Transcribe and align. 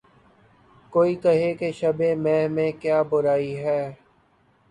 کوئی 0.93 1.13
کہے 1.23 1.49
کہ‘ 1.59 1.69
شبِ 1.79 1.99
مہ 2.23 2.35
میں 2.55 2.71
کیا 2.81 3.01
برائی 3.09 3.53
ہے 3.63 3.81